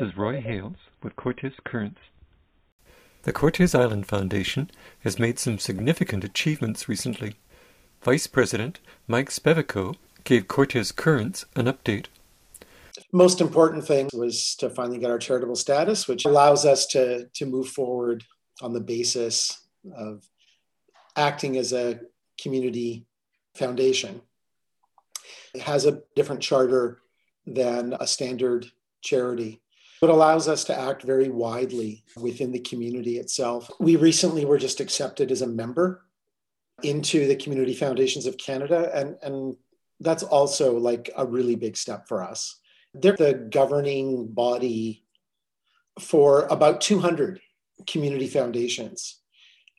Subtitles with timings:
[0.00, 2.00] This is Roy Hales with Cortes Currents.
[3.22, 4.68] The Cortes Island Foundation
[5.04, 7.36] has made some significant achievements recently.
[8.02, 9.94] Vice President Mike Spevico
[10.24, 12.06] gave Cortes Currents an update.
[13.12, 17.46] Most important thing was to finally get our charitable status, which allows us to, to
[17.46, 18.24] move forward
[18.62, 19.60] on the basis
[19.96, 20.24] of
[21.14, 22.00] acting as a
[22.40, 23.06] community
[23.54, 24.22] foundation.
[25.54, 26.98] It has a different charter
[27.46, 28.66] than a standard
[29.00, 29.60] charity.
[30.02, 33.70] It allows us to act very widely within the community itself.
[33.80, 36.04] We recently were just accepted as a member
[36.82, 39.56] into the Community Foundations of Canada, and, and
[40.00, 42.60] that's also like a really big step for us.
[42.92, 45.04] They're the governing body
[46.00, 47.40] for about 200
[47.86, 49.20] community foundations.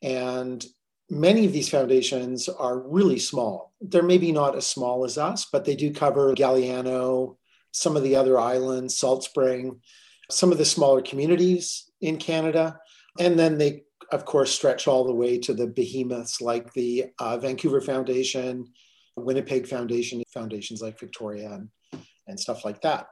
[0.02, 0.64] And
[1.10, 3.72] many of these foundations are really small.
[3.80, 7.36] They're maybe not as small as us, but they do cover Galiano,
[7.72, 9.80] some of the other islands, Salt Spring,
[10.30, 12.78] some of the smaller communities in Canada.
[13.18, 13.82] And then they,
[14.12, 18.66] of course, stretch all the way to the behemoths like the uh, Vancouver Foundation,
[19.16, 21.68] Winnipeg Foundation, foundations like Victoria and,
[22.26, 23.08] and stuff like that.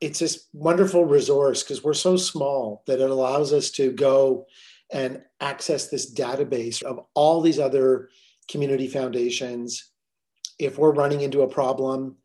[0.00, 4.46] It's this wonderful resource because we're so small that it allows us to go
[4.92, 8.08] and access this database of all these other
[8.50, 9.90] community foundations.
[10.58, 12.16] If we're running into a problem,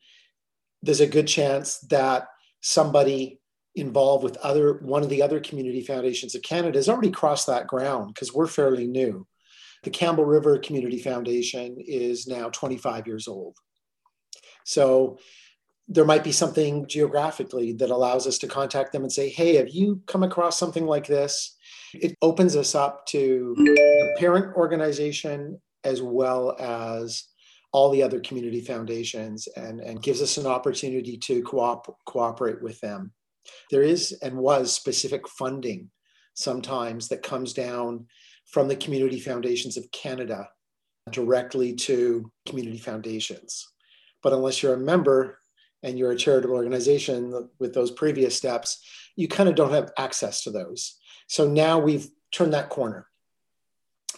[0.82, 2.28] there's a good chance that
[2.62, 3.40] somebody
[3.76, 7.68] involved with other one of the other community foundations of Canada has already crossed that
[7.68, 9.28] ground because we're fairly new.
[9.84, 13.56] The Campbell River Community Foundation is now 25 years old.
[14.64, 15.20] So
[15.88, 19.70] there might be something geographically that allows us to contact them and say, hey, have
[19.70, 21.56] you come across something like this?
[21.94, 27.26] It opens us up to the parent organization as well as
[27.72, 32.80] all the other community foundations and, and gives us an opportunity to co-op, cooperate with
[32.80, 33.12] them.
[33.72, 35.90] There is and was specific funding
[36.34, 38.08] sometimes that comes down
[38.46, 40.50] from the community foundations of Canada
[41.12, 43.68] directly to community foundations.
[44.22, 45.40] But unless you're a member
[45.84, 48.84] and you're a charitable organization with those previous steps,
[49.16, 50.98] you kind of don't have access to those.
[51.28, 53.08] So now we've turned that corner.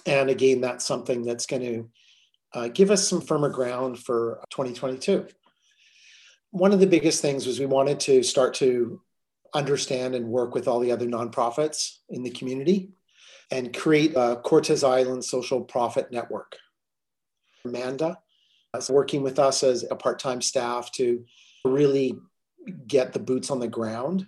[0.05, 1.89] And again, that's something that's going to
[2.53, 5.27] uh, give us some firmer ground for 2022.
[6.51, 9.01] One of the biggest things was we wanted to start to
[9.53, 12.91] understand and work with all the other nonprofits in the community
[13.51, 16.57] and create a Cortes Island Social Profit Network.
[17.65, 18.19] Amanda
[18.75, 21.23] is working with us as a part time staff to
[21.65, 22.17] really
[22.87, 24.27] get the boots on the ground.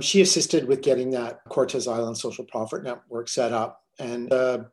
[0.00, 4.66] She assisted with getting that Cortes Island Social Profit Network set up and an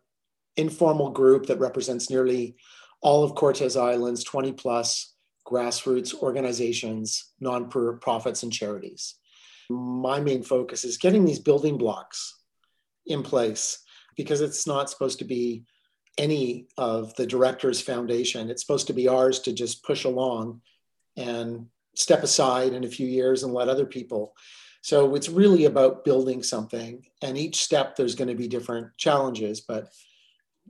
[0.56, 2.56] informal group that represents nearly
[3.02, 5.14] all of Cortes Island's 20 plus
[5.46, 9.16] grassroots organizations, non-profits, and charities.
[9.70, 12.36] My main focus is getting these building blocks
[13.06, 13.80] in place
[14.16, 15.64] because it's not supposed to be
[16.18, 18.50] any of the director's foundation.
[18.50, 20.62] It's supposed to be ours to just push along
[21.16, 24.34] and step aside in a few years and let other people.
[24.82, 27.04] So it's really about building something.
[27.22, 29.62] And each step, there's going to be different challenges.
[29.62, 29.90] But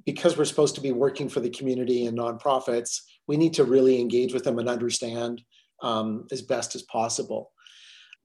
[0.05, 3.99] because we're supposed to be working for the community and nonprofits, we need to really
[3.99, 5.41] engage with them and understand
[5.83, 7.51] um, as best as possible.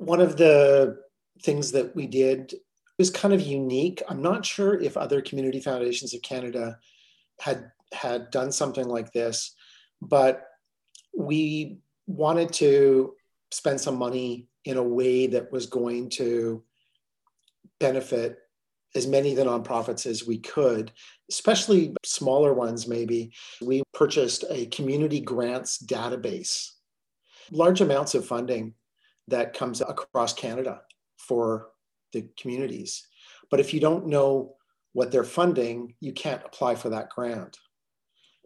[0.03, 0.99] One of the
[1.43, 2.55] things that we did
[2.99, 4.03] was kind of unique.
[4.09, 6.79] I'm not sure if other community foundations of Canada
[7.41, 9.55] had had done something like this,
[10.01, 10.45] but
[11.17, 13.15] we wanted to
[13.51, 16.65] spend some money in a way that was going to
[17.79, 18.39] benefit
[18.95, 20.93] as many of the nonprofits as we could,
[21.31, 23.33] especially smaller ones, maybe.
[23.61, 26.71] We purchased a community grants database,
[27.51, 28.75] large amounts of funding
[29.29, 30.83] that comes across Canada
[31.17, 31.69] for
[32.13, 33.07] the communities.
[33.51, 34.57] But if you don't know
[34.93, 37.59] what they're funding, you can't apply for that grant.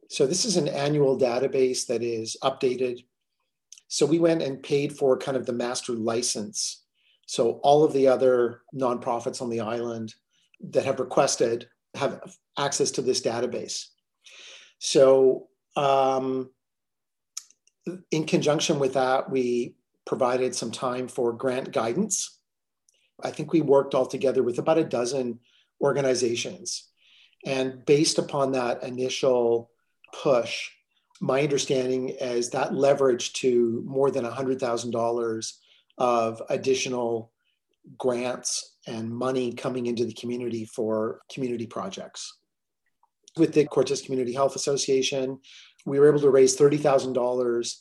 [0.09, 3.05] So this is an annual database that is updated.
[3.89, 6.85] So we went and paid for kind of the master license.
[7.27, 10.15] So all of the other nonprofits on the island
[10.71, 12.21] that have requested have
[12.59, 13.87] access to this database.
[14.79, 16.51] So um,
[18.11, 19.75] in conjunction with that, we
[20.07, 22.39] provided some time for grant guidance.
[23.23, 25.41] I think we worked all together with about a dozen
[25.81, 26.89] organizations.
[27.45, 29.71] And based upon that initial
[30.23, 30.71] push,
[31.21, 35.53] my understanding is that leverage to more than $100,000
[35.99, 37.33] of additional
[37.99, 42.37] grants and money coming into the community for community projects.
[43.37, 45.41] With the Cortes Community Health Association,
[45.85, 47.75] we were able to raise $30,000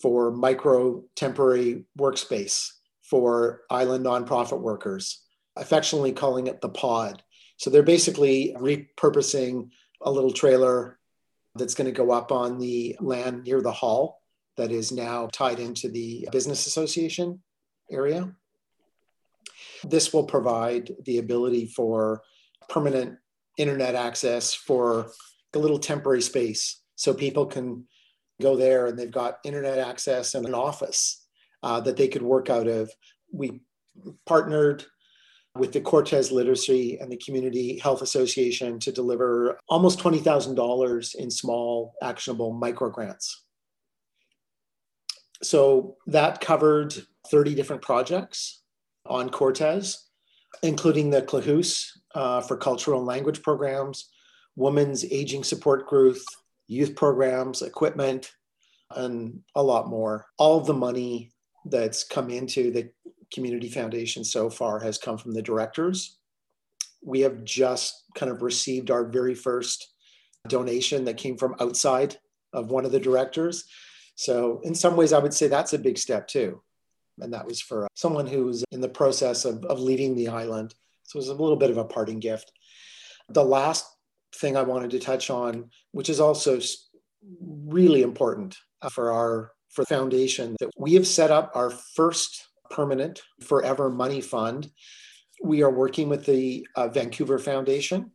[0.00, 2.70] for micro temporary workspace
[3.02, 5.22] for island nonprofit workers,
[5.56, 7.22] affectionately calling it the pod.
[7.58, 9.70] So they're basically repurposing
[10.02, 10.98] a little trailer
[11.54, 14.20] that's going to go up on the land near the hall
[14.56, 17.40] that is now tied into the business association
[17.90, 18.32] area.
[19.84, 22.22] This will provide the ability for
[22.68, 23.18] permanent
[23.56, 25.10] internet access for
[25.54, 27.86] a little temporary space so people can
[28.40, 31.26] go there and they've got internet access and an office
[31.62, 32.90] uh, that they could work out of.
[33.32, 33.62] We
[34.26, 34.84] partnered
[35.54, 41.94] with the Cortes Literacy and the Community Health Association to deliver almost $20,000 in small,
[42.02, 43.44] actionable micro grants.
[45.42, 46.94] So that covered
[47.30, 48.62] 30 different projects
[49.04, 50.08] on Cortes,
[50.62, 54.10] including the Klahoose uh, for cultural and language programs,
[54.56, 56.16] women's aging support group,
[56.68, 58.32] youth programs, equipment,
[58.90, 60.26] and a lot more.
[60.38, 61.32] All of the money
[61.64, 62.90] that's come into the
[63.32, 66.18] Community Foundation so far has come from the directors.
[67.02, 69.92] We have just kind of received our very first
[70.48, 72.16] donation that came from outside
[72.52, 73.64] of one of the directors.
[74.14, 76.62] So, in some ways, I would say that's a big step too.
[77.20, 80.74] And that was for someone who was in the process of, of leaving the island.
[81.04, 82.52] So, it was a little bit of a parting gift.
[83.28, 83.86] The last
[84.36, 86.60] thing I wanted to touch on, which is also
[87.40, 88.56] really important
[88.90, 94.70] for our for foundation, that we have set up our first permanent forever money fund.
[95.42, 98.12] We are working with the uh, Vancouver Foundation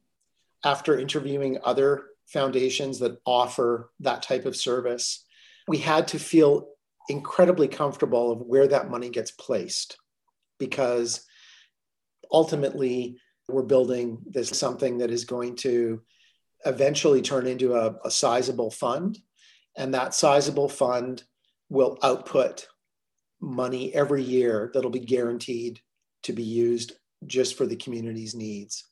[0.64, 5.26] after interviewing other foundations that offer that type of service.
[5.68, 6.70] We had to feel
[7.10, 9.98] incredibly comfortable of where that money gets placed
[10.58, 11.26] because
[12.32, 13.18] ultimately
[13.52, 16.02] we're building this something that is going to
[16.66, 19.18] eventually turn into a, a sizable fund
[19.76, 21.24] and that sizable fund
[21.70, 22.68] will output
[23.40, 25.80] money every year that'll be guaranteed
[26.24, 26.94] to be used
[27.26, 28.88] just for the community's needs.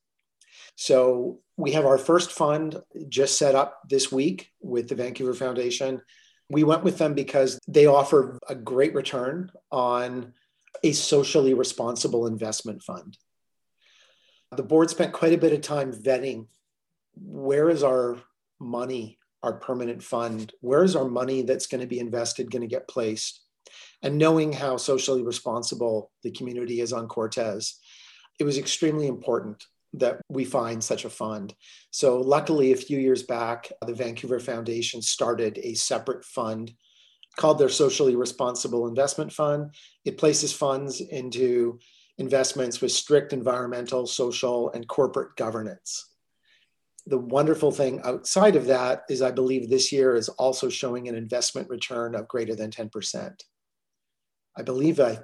[0.75, 2.77] So we have our first fund
[3.09, 6.01] just set up this week with the Vancouver Foundation.
[6.49, 10.33] We went with them because they offer a great return on
[10.83, 13.17] a socially responsible investment fund.
[14.55, 16.47] The board spent quite a bit of time vetting
[17.15, 18.17] where is our
[18.59, 20.51] money our permanent fund?
[20.61, 23.41] Where is our money that's going to be invested going to get placed?
[24.01, 27.79] And knowing how socially responsible the community is on Cortes,
[28.39, 31.53] it was extremely important that we find such a fund.
[31.91, 36.73] So, luckily, a few years back, the Vancouver Foundation started a separate fund
[37.37, 39.73] called their Socially Responsible Investment Fund.
[40.05, 41.79] It places funds into
[42.19, 46.09] investments with strict environmental, social, and corporate governance
[47.09, 51.15] the wonderful thing outside of that is I believe this year is also showing an
[51.15, 53.43] investment return of greater than 10%.
[54.55, 55.19] I believe I,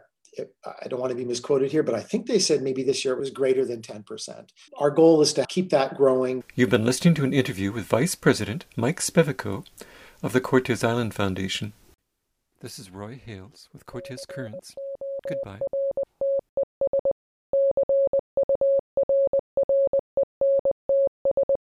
[0.66, 3.14] I don't want to be misquoted here, but I think they said maybe this year
[3.14, 4.50] it was greater than 10%.
[4.78, 6.44] Our goal is to keep that growing.
[6.56, 9.66] You've been listening to an interview with Vice President Mike Spevko
[10.24, 11.74] of the Cortes Island Foundation.
[12.62, 14.74] This is Roy Hales with Cortes Currents.
[15.28, 15.60] Goodbye.